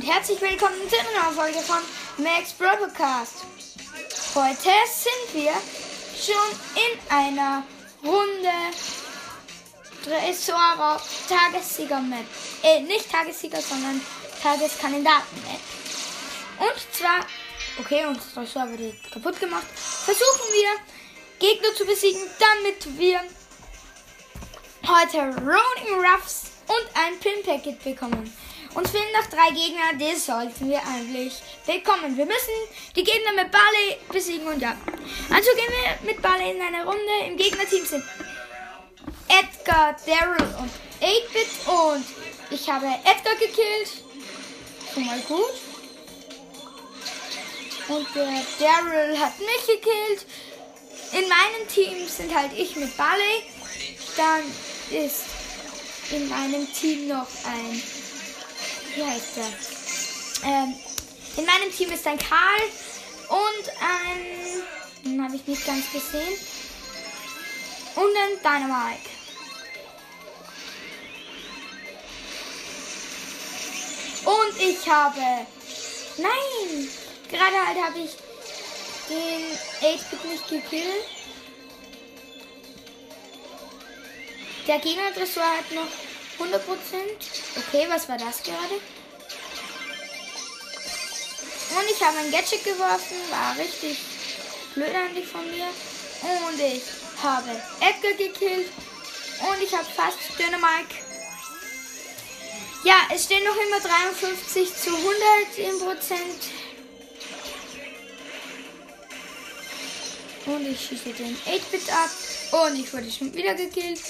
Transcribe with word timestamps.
und 0.00 0.06
herzlich 0.06 0.40
willkommen 0.40 0.88
zu 0.88 0.96
einer 0.98 1.24
neuen 1.24 1.34
Folge 1.34 1.58
von 1.58 2.24
Max 2.24 2.54
Broadcast. 2.54 3.44
Heute 4.34 4.70
sind 4.88 5.34
wir 5.34 5.52
schon 6.16 6.58
in 6.74 7.14
einer 7.14 7.64
Runde 8.02 8.48
Tresor 10.02 10.98
Tagessieger-Map. 11.28 12.24
Äh, 12.62 12.80
nicht 12.80 13.12
Tagessieger, 13.12 13.60
sondern 13.60 14.00
Tageskandidaten-Map. 14.42 15.60
Und 16.60 16.96
zwar, 16.96 17.26
okay, 17.78 18.06
unser 18.06 18.32
Tresor 18.32 18.70
wurde 18.70 18.94
kaputt 19.12 19.38
gemacht. 19.38 19.66
Versuchen 19.74 20.52
wir, 20.54 20.70
Gegner 21.46 21.74
zu 21.74 21.84
besiegen, 21.84 22.22
damit 22.38 22.98
wir 22.98 23.20
heute 24.86 25.18
Rolling 25.18 26.02
Ruffs 26.02 26.44
und 26.68 26.88
ein 26.94 27.18
Pin-Packet 27.20 27.84
bekommen. 27.84 28.32
Uns 28.74 28.90
fehlen 28.90 29.12
noch 29.12 29.26
drei 29.26 29.50
Gegner, 29.50 29.94
die 29.94 30.16
sollten 30.16 30.70
wir 30.70 30.80
eigentlich 30.86 31.34
bekommen. 31.66 32.16
Wir 32.16 32.26
müssen 32.26 32.54
die 32.94 33.02
Gegner 33.02 33.32
mit 33.32 33.50
Barley 33.50 33.96
besiegen 34.12 34.46
und 34.46 34.60
ja. 34.60 34.76
Also 35.28 35.50
gehen 35.56 35.72
wir 35.72 36.12
mit 36.12 36.22
Barley 36.22 36.52
in 36.52 36.62
eine 36.62 36.84
Runde. 36.84 37.12
Im 37.26 37.36
Gegnerteam 37.36 37.84
sind 37.84 38.04
Edgar, 39.28 39.96
Daryl 40.06 40.54
und 40.60 40.70
8-Bit 41.00 41.66
und 41.66 42.04
ich 42.50 42.68
habe 42.68 42.86
Edgar 42.86 43.34
gekillt. 43.34 44.04
Schon 44.94 45.06
mal 45.06 45.20
gut. 45.20 45.54
Und 47.88 48.06
der 48.14 48.42
Daryl 48.60 49.18
hat 49.18 49.38
mich 49.40 49.66
gekillt. 49.66 50.26
In 51.12 51.28
meinem 51.28 51.68
Team 51.68 52.08
sind 52.08 52.32
halt 52.32 52.52
ich 52.56 52.76
mit 52.76 52.96
Barley. 52.96 53.42
Dann 54.16 54.42
ist 54.90 55.24
in 56.12 56.28
meinem 56.28 56.72
Team 56.72 57.08
noch 57.08 57.26
ein 57.44 57.82
wie 58.94 59.04
heißt 59.04 59.36
der? 59.36 60.50
Ähm, 60.50 60.74
in 61.36 61.44
meinem 61.44 61.72
Team 61.72 61.90
ist 61.90 62.06
ein 62.06 62.18
Karl 62.18 62.60
und 63.28 63.68
ein. 63.80 64.62
Den 65.04 65.24
habe 65.24 65.36
ich 65.36 65.46
nicht 65.46 65.66
ganz 65.66 65.90
gesehen. 65.92 66.38
Und 67.96 68.16
ein 68.16 68.38
Dynamite. 68.42 69.10
Und 74.24 74.60
ich 74.60 74.88
habe. 74.88 75.46
Nein! 76.18 76.88
Gerade 77.30 77.66
halt 77.66 77.78
habe 77.78 77.98
ich 78.00 78.10
den 79.08 79.96
8-Bit 79.96 80.24
nicht 80.30 80.48
gekillt. 80.48 81.04
Der 84.66 84.78
Gegner-Dressur 84.78 85.42
hat 85.42 85.70
noch 85.72 86.09
100%. 86.40 86.58
Okay, 87.56 87.86
was 87.88 88.08
war 88.08 88.16
das 88.16 88.42
gerade? 88.42 88.80
Und 91.76 91.88
ich 91.88 92.02
habe 92.02 92.18
ein 92.18 92.30
Gadget 92.30 92.64
geworfen. 92.64 93.16
War 93.30 93.56
richtig 93.58 93.98
blöd 94.74 94.94
eigentlich 94.94 95.26
von 95.26 95.48
mir. 95.50 95.68
Und 96.22 96.60
ich 96.60 96.82
habe 97.22 97.50
Edgar 97.80 98.12
gekillt. 98.14 98.70
Und 99.40 99.62
ich 99.62 99.72
habe 99.72 99.84
fast 99.84 100.18
Dynamite. 100.38 100.94
Ja, 102.82 102.96
es 103.14 103.24
stehen 103.24 103.44
noch 103.44 103.56
immer 103.56 103.80
53 103.80 104.74
zu 104.74 104.90
100 104.96 105.58
im 105.58 105.78
Prozent. 105.78 106.48
Und 110.46 110.66
ich 110.66 110.80
schieße 110.80 111.12
den 111.12 111.36
8-Bit 111.36 111.92
ab. 111.92 112.10
Und 112.64 112.80
ich 112.80 112.92
wurde 112.92 113.10
schon 113.10 113.32
wieder 113.34 113.54
gekillt. 113.54 114.00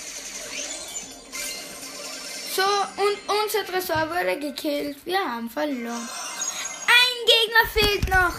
So, 2.60 3.02
und 3.02 3.18
unser 3.42 3.64
Tresor 3.64 4.10
wurde 4.10 4.38
gekillt. 4.38 4.98
Wir 5.06 5.18
haben 5.18 5.48
verloren. 5.48 6.08
Ein 6.86 7.16
Gegner 7.26 7.66
fehlt 7.72 8.08
noch. 8.10 8.34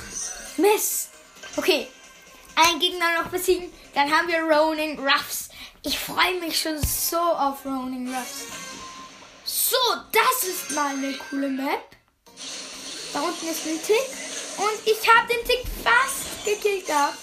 Mist. 0.58 1.10
Okay, 1.58 1.88
ein 2.56 2.78
Gegner 2.80 3.24
noch 3.24 3.32
besiegen. 3.32 3.74
Dann 3.96 4.12
haben 4.12 4.28
wir 4.28 4.44
Ronin 4.44 5.00
Ruffs. 5.00 5.50
Ich 5.82 5.98
freue 5.98 6.40
mich 6.40 6.62
schon 6.62 6.80
so 6.84 7.18
auf 7.18 7.66
Ronin 7.66 8.14
Ruffs. 8.14 8.44
So, 9.44 9.78
das 10.12 10.44
ist 10.48 10.70
mal 10.72 10.94
eine 10.94 11.14
coole 11.14 11.50
Map. 11.50 11.84
Da 13.14 13.22
unten 13.22 13.48
ist 13.48 13.66
ein 13.66 13.82
Tick. 13.82 14.08
Und 14.58 14.86
ich 14.86 15.10
habe 15.10 15.34
den 15.34 15.44
Tick 15.48 15.66
fast 15.84 16.46
gekillt 16.46 16.86
gehabt. 16.86 17.18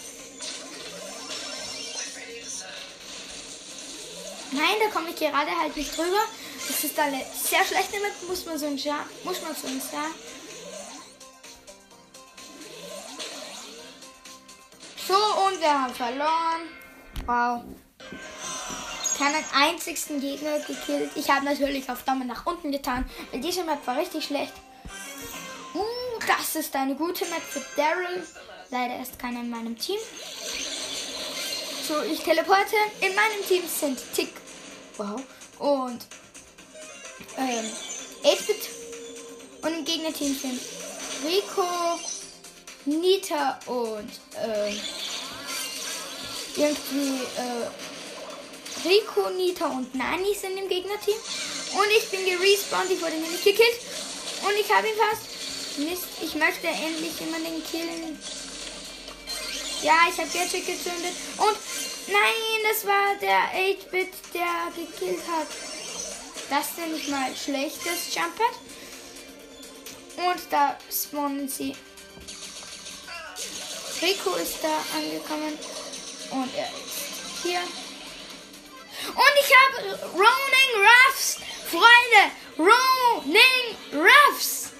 Nein, 4.50 4.76
da 4.82 4.90
komme 4.90 5.10
ich 5.10 5.16
gerade 5.16 5.50
halt 5.60 5.76
nicht 5.76 5.96
drüber. 5.96 6.24
Das 6.68 6.84
ist 6.84 6.98
eine 6.98 7.24
sehr 7.34 7.64
schlechte 7.64 7.98
Map, 7.98 8.12
muss 8.28 8.44
man 8.44 8.58
so 8.58 8.66
ein 8.66 8.76
ja, 8.76 9.04
muss 9.24 9.40
man 9.40 9.54
so 9.54 9.66
sagen. 9.66 10.14
So, 15.06 15.14
und 15.14 15.60
wir 15.60 15.82
haben 15.82 15.94
verloren. 15.94 16.68
Wow. 17.26 17.62
Keinen 19.16 19.44
einzigen 19.54 20.20
Gegner 20.20 20.58
gekillt. 20.60 21.10
Ich 21.14 21.30
habe 21.30 21.46
natürlich 21.46 21.88
auf 21.88 22.02
Daumen 22.02 22.28
nach 22.28 22.44
unten 22.44 22.70
getan, 22.70 23.08
weil 23.32 23.40
diese 23.40 23.64
Map 23.64 23.84
war 23.86 23.96
richtig 23.96 24.26
schlecht. 24.26 24.52
Uh, 25.74 25.82
das 26.26 26.54
ist 26.54 26.76
eine 26.76 26.94
gute 26.94 27.24
Map 27.26 27.42
für 27.42 27.64
Daryl. 27.76 28.26
Leider 28.70 29.00
ist 29.00 29.18
keiner 29.18 29.40
in 29.40 29.48
meinem 29.50 29.78
Team. 29.78 29.98
So, 31.88 32.02
ich 32.02 32.20
teleporte. 32.20 32.76
In 33.00 33.14
meinem 33.14 33.42
Team 33.48 33.62
sind 33.66 33.98
Tick. 34.12 34.34
Wow. 34.98 35.22
Und 35.58 36.06
ähm, 37.38 37.70
8-Bit 38.24 38.68
und 39.62 39.78
im 39.78 39.84
Gegnerteam 39.84 40.34
sind 40.34 40.60
Rico, 41.24 41.98
Nita 42.84 43.58
und 43.66 44.10
ähm, 44.42 44.80
irgendwie 46.56 47.22
äh, 47.36 47.68
Rico, 48.88 49.30
Nita 49.30 49.66
und 49.66 49.94
Nani 49.94 50.34
sind 50.34 50.56
im 50.56 50.68
Gegnerteam. 50.68 51.16
Und 51.16 51.88
ich 51.98 52.08
bin 52.10 52.24
gerespawnt, 52.24 52.90
ich 52.90 53.00
wurde 53.00 53.14
nämlich 53.14 53.44
gekillt. 53.44 53.80
Und 54.42 54.54
ich 54.58 54.72
habe 54.72 54.88
ihn 54.88 54.94
fast. 54.94 55.38
Mist, 55.78 56.08
ich 56.20 56.34
möchte 56.34 56.66
endlich 56.66 57.20
jemanden 57.20 57.62
killen. 57.70 58.18
Ja, 59.82 59.94
ich 60.10 60.18
habe 60.18 60.28
Gadget 60.28 60.66
gezündet. 60.66 61.14
Und 61.36 61.56
nein, 62.08 62.60
das 62.68 62.84
war 62.84 63.14
der 63.20 63.52
8-Bit, 63.54 64.08
der 64.34 64.72
gekillt 64.74 65.22
hat. 65.28 65.46
Das 66.50 66.68
ist 66.68 66.78
nämlich 66.78 67.08
mal 67.08 67.34
schlechtes 67.36 68.14
Jumppad. 68.14 68.54
Und 70.16 70.40
da 70.50 70.78
spawnen 70.90 71.48
sie. 71.48 71.76
Rico 74.00 74.34
ist 74.34 74.58
da 74.62 74.84
angekommen. 74.96 75.58
Und 76.30 76.54
er 76.54 76.68
ist 76.68 77.42
hier. 77.42 77.60
Und 79.08 79.34
ich 79.40 79.52
habe 79.54 79.98
Roning 80.12 80.86
Ruffs. 80.86 81.36
Freunde, 81.70 82.32
Roning 82.58 83.76
Ruffs. 83.92 84.70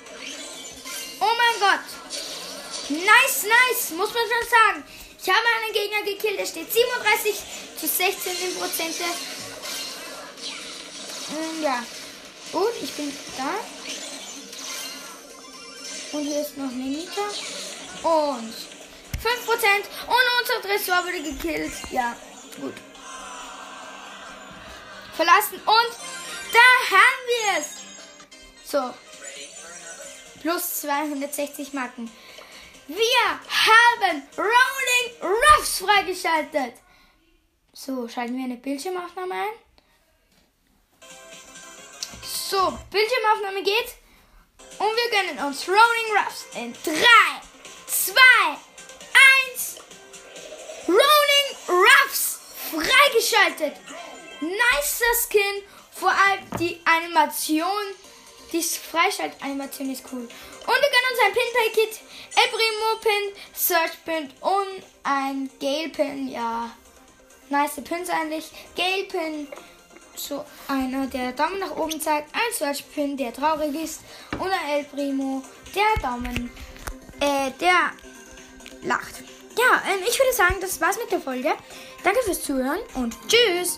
Oh 1.20 1.24
mein 1.36 1.60
Gott. 1.60 1.84
Nice, 2.88 3.42
nice, 3.42 3.90
muss 3.90 4.14
man 4.14 4.22
schon 4.22 4.48
sagen. 4.48 4.84
Ich 5.20 5.28
habe 5.28 5.46
einen 5.62 5.74
Gegner 5.74 6.02
gekillt, 6.02 6.38
der 6.38 6.46
steht 6.46 6.72
37 6.72 7.34
zu 7.78 7.86
16 7.86 8.32
im 8.48 8.54
Prozente. 8.56 9.04
Ähm, 11.30 11.62
ja. 11.62 11.82
Gut, 12.52 12.72
ich 12.82 12.92
bin 12.94 13.12
da. 13.36 13.54
Und 16.16 16.24
hier 16.24 16.40
ist 16.40 16.56
noch 16.56 16.70
eine 16.70 16.74
Nita. 16.74 17.20
Und 18.02 18.54
5%. 18.54 19.28
Und 20.06 20.26
unser 20.40 20.62
Tresor 20.62 21.04
wurde 21.04 21.22
gekillt. 21.22 21.72
Ja, 21.90 22.16
gut. 22.60 22.74
Verlassen. 25.14 25.56
Und 25.56 25.96
da 26.52 26.96
haben 26.96 27.22
wir 27.26 27.60
es. 27.60 28.70
So. 28.70 28.94
Plus 30.40 30.80
260 30.80 31.72
Marken. 31.72 32.10
Wir 32.86 32.96
haben 33.26 34.22
Rolling 34.36 35.34
Ruffs 35.58 35.80
freigeschaltet. 35.80 36.74
So, 37.74 38.08
schalten 38.08 38.36
wir 38.36 38.44
eine 38.44 38.56
Bildschirmaufnahme 38.56 39.34
ein. 39.34 39.67
So, 42.48 42.78
Bildschirmaufnahme 42.90 43.62
geht. 43.62 43.94
Und 44.78 44.86
wir 44.86 45.10
gönnen 45.10 45.44
uns 45.44 45.68
Rolling 45.68 46.16
Ruffs 46.16 46.46
in 46.54 46.72
3, 46.72 46.92
2, 47.86 48.14
1. 49.52 49.76
Rolling 50.88 51.82
Ruffs 51.84 52.38
freigeschaltet. 52.70 53.76
Nicer 54.40 55.14
Skin. 55.28 55.62
Vor 55.92 56.08
allem 56.08 56.40
die 56.58 56.80
Animation. 56.86 57.68
Die 58.50 58.62
Freischaltanimation 58.62 59.92
ist 59.92 60.04
cool. 60.10 60.20
Und 60.20 60.28
wir 60.28 60.74
gönnen 60.74 61.10
uns 61.10 61.20
ein 61.26 61.32
Pin-Paket, 61.34 62.00
Ebrimo 62.32 62.98
Pin, 63.02 63.42
Search 63.52 64.04
Pin 64.06 64.32
und 64.40 64.84
ein 65.02 65.50
Gale 65.60 65.90
Pin. 65.90 66.28
Ja, 66.28 66.74
nice 67.50 67.82
Pins 67.84 68.08
eigentlich. 68.08 68.50
Gale 68.74 69.04
So 70.18 70.44
einer, 70.66 71.06
der 71.06 71.30
Daumen 71.32 71.60
nach 71.60 71.76
oben 71.76 72.00
zeigt, 72.00 72.34
ein 72.34 72.52
Search 72.52 72.84
Pin, 72.92 73.16
der 73.16 73.32
traurig 73.32 73.72
ist, 73.74 74.00
oder 74.40 74.56
El 74.68 74.84
Primo, 74.84 75.42
der 75.74 76.02
Daumen, 76.02 76.50
äh, 77.20 77.52
der 77.60 77.92
lacht. 78.82 79.22
Ja, 79.56 79.82
ähm, 79.92 80.00
ich 80.08 80.18
würde 80.18 80.32
sagen, 80.32 80.56
das 80.60 80.80
war's 80.80 80.98
mit 80.98 81.12
der 81.12 81.20
Folge. 81.20 81.52
Danke 82.02 82.20
fürs 82.24 82.42
Zuhören 82.42 82.80
und 82.94 83.16
tschüss! 83.28 83.76